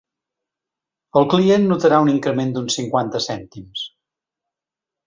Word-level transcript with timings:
El 1.21 1.27
client 1.35 1.67
notarà 1.73 2.01
un 2.07 2.11
increment 2.15 2.57
d’uns 2.57 2.79
cinquanta 2.81 3.25
cèntims. 3.31 3.89